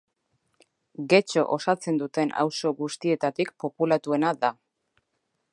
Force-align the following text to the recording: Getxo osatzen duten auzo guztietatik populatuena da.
Getxo 1.13 1.43
osatzen 1.57 2.01
duten 2.03 2.33
auzo 2.45 2.73
guztietatik 2.81 3.55
populatuena 3.65 4.37
da. 4.47 4.55